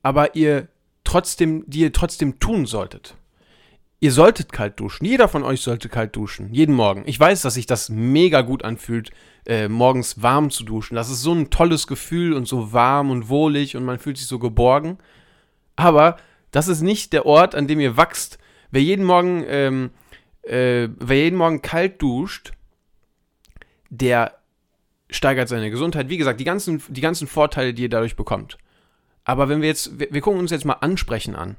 [0.03, 0.69] aber ihr
[1.05, 3.17] trotzdem, die ihr trotzdem tun solltet.
[4.01, 5.05] Ihr solltet kalt duschen.
[5.05, 6.53] Jeder von euch sollte kalt duschen.
[6.53, 7.05] Jeden Morgen.
[7.07, 9.11] Ich weiß, dass sich das mega gut anfühlt,
[9.47, 10.97] äh, morgens warm zu duschen.
[10.97, 14.27] Das ist so ein tolles Gefühl und so warm und wohlig und man fühlt sich
[14.27, 14.99] so geborgen.
[15.77, 16.17] Aber
[16.51, 18.39] das ist nicht der Ort, an dem ihr wachst,
[18.73, 19.91] Wer jeden Morgen, ähm,
[20.43, 22.53] äh, wer jeden Morgen kalt duscht,
[23.91, 24.39] der
[25.11, 26.09] steigert seine Gesundheit.
[26.09, 28.57] Wie gesagt, die ganzen, die ganzen Vorteile, die ihr dadurch bekommt.
[29.25, 31.57] Aber wenn wir jetzt, wir, wir gucken uns jetzt mal Ansprechen an.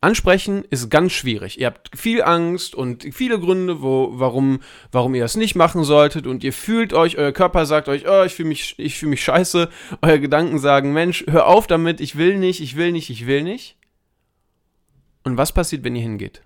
[0.00, 1.58] Ansprechen ist ganz schwierig.
[1.58, 4.60] Ihr habt viel Angst und viele Gründe, wo, warum,
[4.92, 8.24] warum ihr das nicht machen solltet und ihr fühlt euch, euer Körper sagt euch, oh,
[8.24, 9.68] ich fühle mich, ich fühle mich scheiße.
[10.02, 13.42] Euer Gedanken sagen, Mensch, hör auf damit, ich will nicht, ich will nicht, ich will
[13.42, 13.76] nicht.
[15.26, 16.42] Und was passiert, wenn ihr hingeht?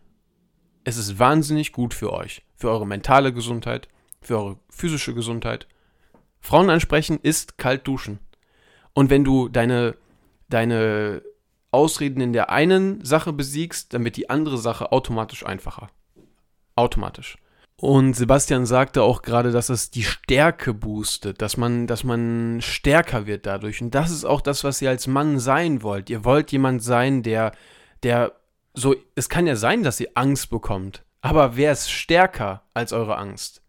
[0.85, 3.88] Es ist wahnsinnig gut für euch, für eure mentale Gesundheit,
[4.23, 5.66] für eure physische Gesundheit.
[6.40, 8.21] Frauen ansprechen ist kalt duschen.
[8.95, 9.97] Und wenn du deine,
[10.49, 11.21] deine
[11.71, 15.90] Ausreden in der einen Sache besiegst, dann wird die andere Sache automatisch einfacher.
[16.75, 17.37] Automatisch.
[17.77, 23.27] Und Sebastian sagte auch gerade, dass es die Stärke boostet, dass man, dass man stärker
[23.27, 23.83] wird dadurch.
[23.83, 26.09] Und das ist auch das, was ihr als Mann sein wollt.
[26.09, 27.53] Ihr wollt jemand sein, der,
[28.03, 28.39] der
[28.74, 31.04] so, es kann ja sein, dass ihr Angst bekommt.
[31.20, 33.62] Aber wer ist stärker als eure Angst?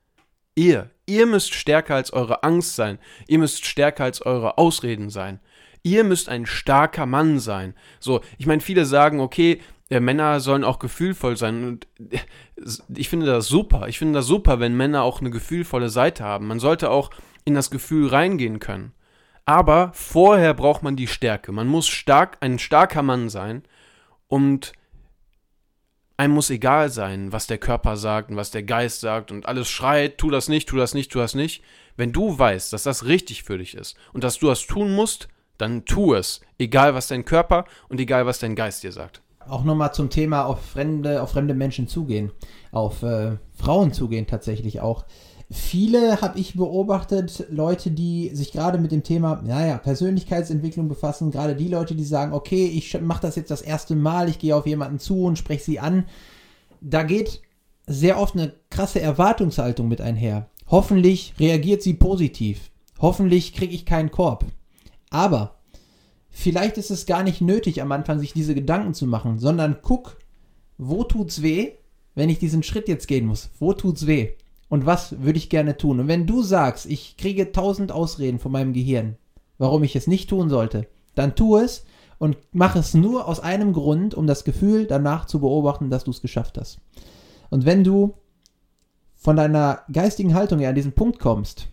[0.56, 0.90] Ihr.
[1.06, 3.00] Ihr müsst stärker als eure Angst sein.
[3.28, 5.40] Ihr müsst stärker als eure Ausreden sein.
[5.84, 7.74] Ihr müsst ein starker Mann sein.
[8.00, 11.68] So, ich meine, viele sagen, okay, äh, Männer sollen auch gefühlvoll sein.
[11.68, 12.20] Und äh,
[12.96, 13.88] ich finde das super.
[13.88, 16.48] Ich finde das super, wenn Männer auch eine gefühlvolle Seite haben.
[16.48, 17.10] Man sollte auch
[17.44, 18.94] in das Gefühl reingehen können.
[19.46, 21.52] Aber vorher braucht man die Stärke.
[21.52, 23.64] Man muss stark, ein starker Mann sein
[24.28, 24.74] und
[26.22, 29.68] einem muss egal sein, was der Körper sagt und was der Geist sagt und alles
[29.68, 31.64] schreit, tu das nicht, tu das nicht, tu das nicht.
[31.98, 35.30] Wenn du weißt, dass das richtig für dich ist und dass du das tun musst,
[35.58, 39.24] dann tu es, egal was dein Körper und egal was dein Geist dir sagt.
[39.50, 42.32] Auch nochmal zum Thema auf fremde, auf fremde Menschen zugehen,
[42.72, 45.06] auf äh, Frauen zugehen tatsächlich auch
[45.52, 51.56] viele habe ich beobachtet, Leute, die sich gerade mit dem Thema, naja, Persönlichkeitsentwicklung befassen, gerade
[51.56, 54.66] die Leute, die sagen, okay, ich mache das jetzt das erste Mal, ich gehe auf
[54.66, 56.06] jemanden zu und spreche sie an.
[56.80, 57.42] Da geht
[57.86, 60.50] sehr oft eine krasse Erwartungshaltung mit einher.
[60.68, 62.72] Hoffentlich reagiert sie positiv.
[63.00, 64.46] Hoffentlich kriege ich keinen Korb.
[65.10, 65.60] Aber
[66.30, 70.18] vielleicht ist es gar nicht nötig, am Anfang sich diese Gedanken zu machen, sondern guck,
[70.78, 71.74] wo tut's weh,
[72.16, 73.50] wenn ich diesen Schritt jetzt gehen muss?
[73.60, 74.32] Wo tut's weh?
[74.72, 76.00] Und was würde ich gerne tun.
[76.00, 79.18] Und wenn du sagst, ich kriege tausend Ausreden von meinem Gehirn,
[79.58, 81.84] warum ich es nicht tun sollte, dann tu es
[82.20, 86.12] und mach es nur aus einem Grund, um das Gefühl danach zu beobachten, dass du
[86.12, 86.80] es geschafft hast.
[87.50, 88.14] Und wenn du
[89.18, 91.68] von deiner geistigen Haltung her an diesen Punkt kommst,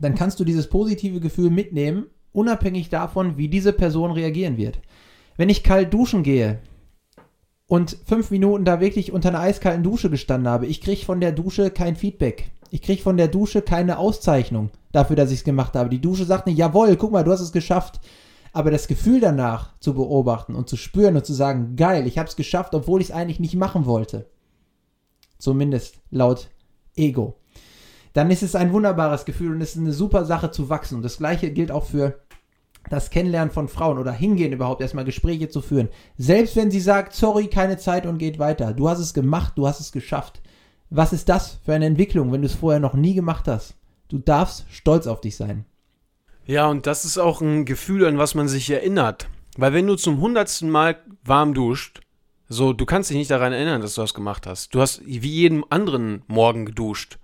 [0.00, 4.80] dann kannst du dieses positive Gefühl mitnehmen, unabhängig davon, wie diese Person reagieren wird.
[5.36, 6.60] Wenn ich kalt duschen gehe,
[7.66, 10.66] und fünf Minuten da wirklich unter einer eiskalten Dusche gestanden habe.
[10.66, 12.50] Ich kriege von der Dusche kein Feedback.
[12.70, 15.90] Ich kriege von der Dusche keine Auszeichnung dafür, dass ich es gemacht habe.
[15.90, 18.00] Die Dusche sagt mir, jawohl, guck mal, du hast es geschafft.
[18.54, 22.28] Aber das Gefühl danach zu beobachten und zu spüren und zu sagen, geil, ich habe
[22.28, 24.28] es geschafft, obwohl ich es eigentlich nicht machen wollte.
[25.38, 26.50] Zumindest laut
[26.94, 27.38] Ego.
[28.12, 30.96] Dann ist es ein wunderbares Gefühl und es ist eine super Sache zu wachsen.
[30.96, 32.20] Und das gleiche gilt auch für
[32.90, 35.88] das Kennenlernen von Frauen oder hingehen überhaupt erstmal Gespräche zu führen.
[36.18, 38.72] Selbst wenn sie sagt, sorry, keine Zeit und geht weiter.
[38.72, 40.42] Du hast es gemacht, du hast es geschafft.
[40.90, 43.76] Was ist das für eine Entwicklung, wenn du es vorher noch nie gemacht hast?
[44.08, 45.64] Du darfst stolz auf dich sein.
[46.44, 49.28] Ja, und das ist auch ein Gefühl, an was man sich erinnert.
[49.56, 52.00] Weil wenn du zum hundertsten Mal warm duscht,
[52.48, 54.74] so, du kannst dich nicht daran erinnern, dass du das gemacht hast.
[54.74, 57.18] Du hast wie jeden anderen Morgen geduscht.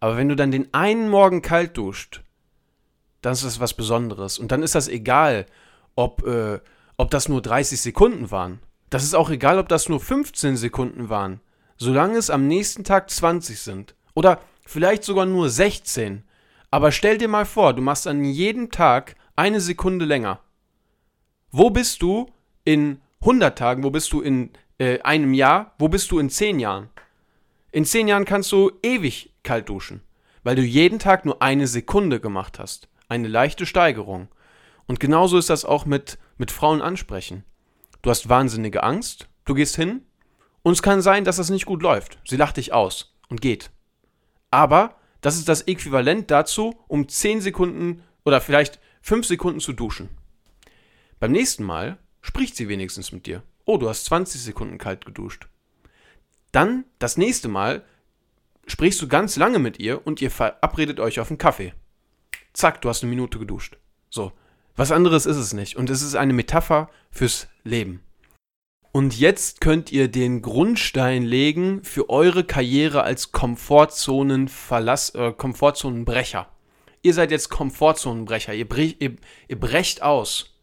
[0.00, 2.22] Aber wenn du dann den einen Morgen kalt duscht,
[3.22, 4.38] dann ist das was Besonderes.
[4.38, 5.46] Und dann ist das egal,
[5.96, 6.60] ob, äh,
[6.96, 8.60] ob das nur 30 Sekunden waren.
[8.90, 11.40] Das ist auch egal, ob das nur 15 Sekunden waren.
[11.76, 13.94] Solange es am nächsten Tag 20 sind.
[14.14, 16.24] Oder vielleicht sogar nur 16.
[16.70, 20.40] Aber stell dir mal vor, du machst an jedem Tag eine Sekunde länger.
[21.50, 22.26] Wo bist du
[22.64, 23.84] in 100 Tagen?
[23.84, 25.74] Wo bist du in äh, einem Jahr?
[25.78, 26.90] Wo bist du in 10 Jahren?
[27.70, 30.02] In 10 Jahren kannst du ewig kalt duschen,
[30.42, 32.87] weil du jeden Tag nur eine Sekunde gemacht hast.
[33.08, 34.28] Eine leichte Steigerung.
[34.86, 37.44] Und genauso ist das auch mit, mit Frauen ansprechen.
[38.02, 40.02] Du hast wahnsinnige Angst, du gehst hin
[40.62, 42.18] und es kann sein, dass das nicht gut läuft.
[42.24, 43.70] Sie lacht dich aus und geht.
[44.50, 50.10] Aber das ist das Äquivalent dazu, um 10 Sekunden oder vielleicht 5 Sekunden zu duschen.
[51.18, 53.42] Beim nächsten Mal spricht sie wenigstens mit dir.
[53.64, 55.48] Oh, du hast 20 Sekunden kalt geduscht.
[56.52, 57.84] Dann, das nächste Mal,
[58.66, 61.74] sprichst du ganz lange mit ihr und ihr verabredet euch auf einen Kaffee.
[62.52, 63.78] Zack, du hast eine Minute geduscht.
[64.10, 64.32] So.
[64.76, 65.76] Was anderes ist es nicht.
[65.76, 68.00] Und es ist eine Metapher fürs Leben.
[68.92, 76.48] Und jetzt könnt ihr den Grundstein legen für eure Karriere als Komfortzonenverlass, äh, Komfortzonenbrecher.
[77.02, 78.54] Ihr seid jetzt Komfortzonenbrecher.
[78.54, 80.58] Ihr, brech, ihr, ihr brecht aus.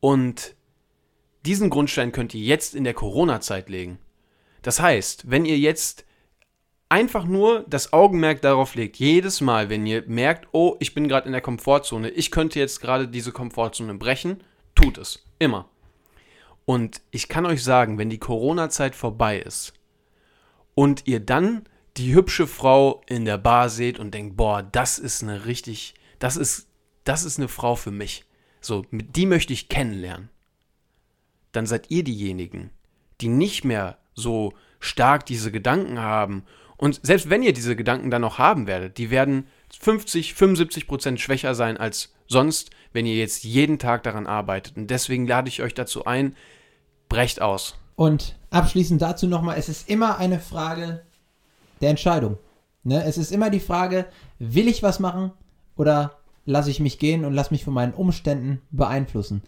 [0.00, 0.56] Und
[1.46, 3.98] diesen Grundstein könnt ihr jetzt in der Corona-Zeit legen.
[4.62, 6.04] Das heißt, wenn ihr jetzt
[6.88, 11.26] einfach nur das Augenmerk darauf legt, jedes Mal, wenn ihr merkt, oh, ich bin gerade
[11.26, 14.42] in der Komfortzone, ich könnte jetzt gerade diese Komfortzone brechen,
[14.74, 15.24] tut es.
[15.38, 15.68] Immer.
[16.64, 19.72] Und ich kann euch sagen, wenn die Corona-Zeit vorbei ist
[20.74, 21.62] und ihr dann
[21.96, 26.36] die hübsche Frau in der Bar seht und denkt, boah, das ist eine richtig, das
[26.36, 26.68] ist,
[27.04, 28.24] das ist eine Frau für mich.
[28.60, 30.30] So, die möchte ich kennenlernen.
[31.52, 32.70] Dann seid ihr diejenigen,
[33.20, 36.44] die nicht mehr so stark diese Gedanken haben
[36.78, 39.48] und selbst wenn ihr diese Gedanken dann noch haben werdet, die werden
[39.80, 44.76] 50, 75 Prozent schwächer sein als sonst, wenn ihr jetzt jeden Tag daran arbeitet.
[44.76, 46.36] Und deswegen lade ich euch dazu ein,
[47.08, 47.76] brecht aus.
[47.96, 51.02] Und abschließend dazu nochmal, es ist immer eine Frage
[51.80, 52.38] der Entscheidung.
[52.84, 53.02] Ne?
[53.04, 54.06] Es ist immer die Frage,
[54.38, 55.32] will ich was machen
[55.76, 59.42] oder lasse ich mich gehen und lasse mich von meinen Umständen beeinflussen.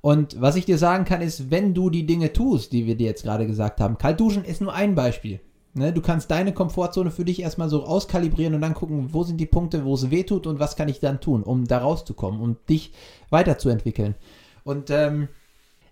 [0.00, 3.06] Und was ich dir sagen kann, ist, wenn du die Dinge tust, die wir dir
[3.06, 5.40] jetzt gerade gesagt haben, kalt duschen ist nur ein Beispiel.
[5.72, 9.36] Ne, du kannst deine Komfortzone für dich erstmal so auskalibrieren und dann gucken, wo sind
[9.36, 12.40] die Punkte, wo es weh tut und was kann ich dann tun, um da rauszukommen
[12.40, 12.92] und dich
[13.30, 14.16] weiterzuentwickeln.
[14.64, 15.28] Und ähm,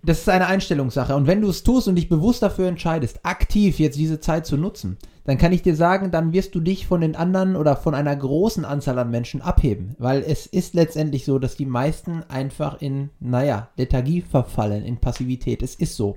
[0.03, 1.15] das ist eine Einstellungssache.
[1.15, 4.57] Und wenn du es tust und dich bewusst dafür entscheidest, aktiv jetzt diese Zeit zu
[4.57, 7.95] nutzen, dann kann ich dir sagen, dann wirst du dich von den anderen oder von
[7.95, 9.95] einer großen Anzahl an Menschen abheben.
[9.99, 15.63] Weil es ist letztendlich so, dass die meisten einfach in, naja, Lethargie verfallen, in Passivität.
[15.63, 16.17] Es ist so.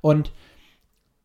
[0.00, 0.32] Und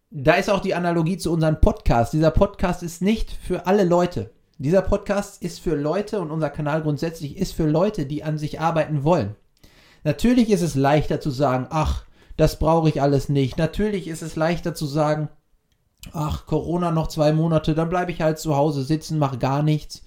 [0.09, 2.13] da ist auch die Analogie zu unserem Podcast.
[2.13, 4.31] Dieser Podcast ist nicht für alle Leute.
[4.57, 8.59] Dieser Podcast ist für Leute und unser Kanal grundsätzlich ist für Leute, die an sich
[8.59, 9.35] arbeiten wollen.
[10.03, 12.05] Natürlich ist es leichter zu sagen, ach,
[12.37, 13.57] das brauche ich alles nicht.
[13.57, 15.29] Natürlich ist es leichter zu sagen,
[16.13, 20.03] ach, Corona noch zwei Monate, dann bleibe ich halt zu Hause sitzen, mache gar nichts.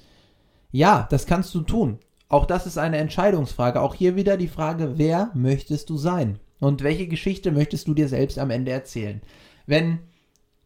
[0.72, 1.98] Ja, das kannst du tun.
[2.28, 3.80] Auch das ist eine Entscheidungsfrage.
[3.80, 6.38] Auch hier wieder die Frage, wer möchtest du sein?
[6.60, 9.20] Und welche Geschichte möchtest du dir selbst am Ende erzählen?
[9.66, 10.00] Wenn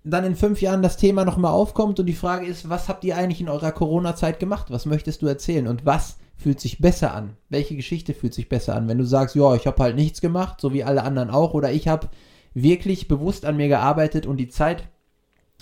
[0.05, 3.17] dann in fünf Jahren das Thema nochmal aufkommt und die Frage ist, was habt ihr
[3.17, 4.67] eigentlich in eurer Corona-Zeit gemacht?
[4.71, 5.67] Was möchtest du erzählen?
[5.67, 7.37] Und was fühlt sich besser an?
[7.49, 8.87] Welche Geschichte fühlt sich besser an?
[8.87, 11.73] Wenn du sagst, ja, ich habe halt nichts gemacht, so wie alle anderen auch, oder
[11.73, 12.11] ich habe
[12.53, 14.89] wirklich bewusst an mir gearbeitet und die Zeit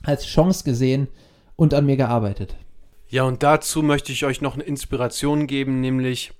[0.02, 1.08] als Chance gesehen
[1.54, 2.56] und an mir gearbeitet.
[3.08, 6.32] Ja, und dazu möchte ich euch noch eine Inspiration geben, nämlich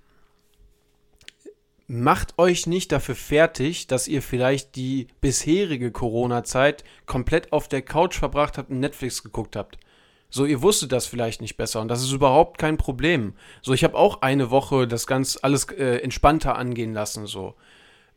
[1.87, 8.17] macht euch nicht dafür fertig, dass ihr vielleicht die bisherige Corona-Zeit komplett auf der Couch
[8.19, 9.79] verbracht habt und Netflix geguckt habt.
[10.31, 13.35] So, ihr wusstet das vielleicht nicht besser und das ist überhaupt kein Problem.
[13.61, 17.55] So, ich habe auch eine Woche das ganz alles äh, entspannter angehen lassen, so.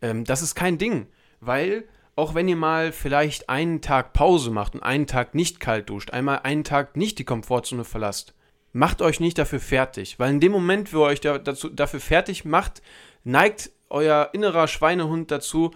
[0.02, 1.08] Ähm, das ist kein Ding,
[1.42, 1.84] weil
[2.16, 6.12] auch wenn ihr mal vielleicht einen Tag Pause macht und einen Tag nicht kalt duscht,
[6.12, 8.34] einmal einen Tag nicht die Komfortzone verlasst,
[8.76, 12.02] macht euch nicht dafür fertig, weil in dem Moment, wo ihr euch da, dazu, dafür
[12.02, 12.82] fertig macht,
[13.24, 15.72] neigt euer innerer Schweinehund dazu,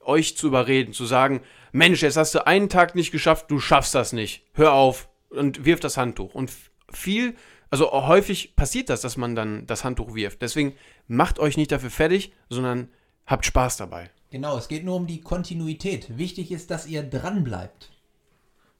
[0.00, 1.40] euch zu überreden, zu sagen,
[1.72, 4.44] Mensch, jetzt hast du einen Tag nicht geschafft, du schaffst das nicht.
[4.52, 6.34] Hör auf und wirf das Handtuch.
[6.34, 6.52] Und
[6.92, 7.36] viel,
[7.70, 10.42] also häufig passiert das, dass man dann das Handtuch wirft.
[10.42, 10.74] Deswegen
[11.08, 12.90] macht euch nicht dafür fertig, sondern
[13.24, 14.10] habt Spaß dabei.
[14.30, 16.18] Genau, es geht nur um die Kontinuität.
[16.18, 17.90] Wichtig ist, dass ihr dran bleibt.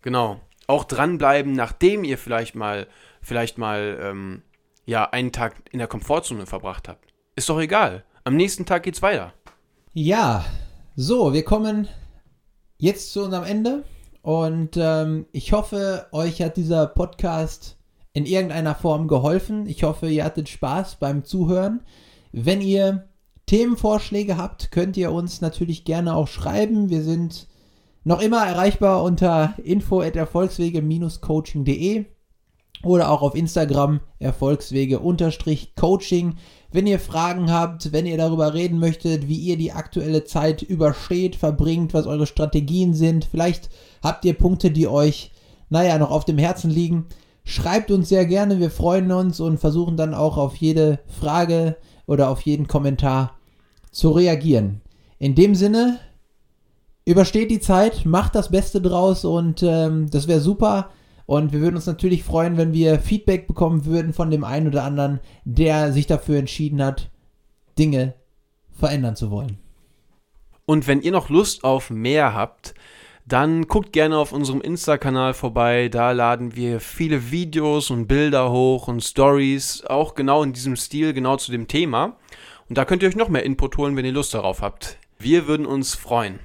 [0.03, 0.43] Genau.
[0.67, 2.87] Auch dranbleiben, nachdem ihr vielleicht mal,
[3.23, 4.43] vielleicht mal, ähm,
[4.85, 7.13] ja, einen Tag in der Komfortzone verbracht habt.
[7.37, 8.05] Ist doch egal.
[8.25, 9.33] Am nächsten Tag geht's weiter.
[9.95, 10.45] Ja,
[10.97, 11.89] so, wir kommen
[12.79, 13.85] jetzt zu unserem Ende
[14.23, 17.79] und ähm, ich hoffe, euch hat dieser Podcast
[18.13, 19.67] in irgendeiner Form geholfen.
[19.67, 21.81] Ich hoffe, ihr hattet Spaß beim Zuhören.
[22.33, 23.09] Wenn ihr
[23.47, 26.91] Themenvorschläge habt, könnt ihr uns natürlich gerne auch schreiben.
[26.91, 27.49] Wir sind
[28.05, 32.05] noch immer erreichbar unter info@erfolgswege-coaching.de
[32.83, 36.35] oder auch auf Instagram erfolgswege-coaching.
[36.73, 41.37] Wenn ihr Fragen habt, wenn ihr darüber reden möchtet, wie ihr die aktuelle Zeit übersteht,
[41.37, 43.69] verbringt, was eure Strategien sind, vielleicht
[44.03, 45.33] habt ihr Punkte, die euch,
[45.69, 47.07] naja, noch auf dem Herzen liegen,
[47.45, 48.59] schreibt uns sehr gerne.
[48.59, 53.37] Wir freuen uns und versuchen dann auch auf jede Frage oder auf jeden Kommentar
[53.91, 54.81] zu reagieren.
[55.19, 55.99] In dem Sinne,
[57.05, 60.91] übersteht die Zeit, macht das Beste draus und ähm, das wäre super.
[61.27, 64.85] Und wir würden uns natürlich freuen, wenn wir Feedback bekommen würden von dem einen oder
[64.85, 67.11] anderen, der sich dafür entschieden hat,
[67.79, 68.15] Dinge
[68.73, 69.59] verändern zu wollen.
[70.67, 72.75] Und wenn ihr noch Lust auf mehr habt,
[73.27, 75.89] dann guckt gerne auf unserem Insta-Kanal vorbei.
[75.89, 81.13] Da laden wir viele Videos und Bilder hoch und Stories, auch genau in diesem Stil,
[81.13, 82.17] genau zu dem Thema.
[82.69, 84.99] Und da könnt ihr euch noch mehr Input holen, wenn ihr Lust darauf habt.
[85.19, 86.41] Wir würden uns freuen.